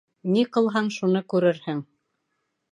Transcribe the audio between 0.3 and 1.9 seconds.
Ни ҡылһаң, шуны күрерһең.